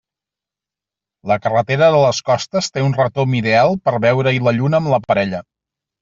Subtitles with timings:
[1.31, 5.01] La carretera de les Costes té un retomb ideal per veure-hi la lluna amb la
[5.05, 5.43] parella.